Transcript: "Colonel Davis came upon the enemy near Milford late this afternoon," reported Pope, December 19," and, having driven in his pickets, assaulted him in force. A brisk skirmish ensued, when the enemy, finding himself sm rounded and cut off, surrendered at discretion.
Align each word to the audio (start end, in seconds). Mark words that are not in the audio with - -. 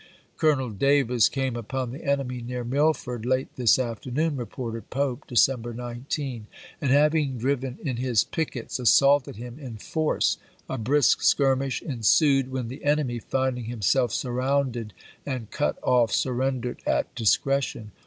"Colonel 0.35 0.71
Davis 0.71 1.29
came 1.29 1.55
upon 1.55 1.91
the 1.91 2.03
enemy 2.03 2.41
near 2.41 2.63
Milford 2.63 3.23
late 3.23 3.55
this 3.55 3.77
afternoon," 3.77 4.35
reported 4.35 4.89
Pope, 4.89 5.27
December 5.27 5.75
19," 5.75 6.47
and, 6.81 6.89
having 6.89 7.37
driven 7.37 7.77
in 7.83 7.97
his 7.97 8.23
pickets, 8.23 8.79
assaulted 8.79 9.35
him 9.35 9.59
in 9.59 9.77
force. 9.77 10.39
A 10.67 10.79
brisk 10.79 11.21
skirmish 11.21 11.83
ensued, 11.83 12.49
when 12.51 12.67
the 12.67 12.83
enemy, 12.83 13.19
finding 13.19 13.65
himself 13.65 14.11
sm 14.11 14.29
rounded 14.29 14.93
and 15.23 15.51
cut 15.51 15.77
off, 15.83 16.11
surrendered 16.11 16.81
at 16.87 17.13
discretion. 17.13 17.91